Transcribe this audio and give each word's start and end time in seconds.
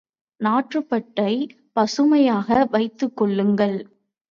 நாட்டுப்பற்றைப் 0.41 1.51
பசுமையாக 1.73 2.67
வைத்துக்கொள்ளுங்கள். 2.71 3.77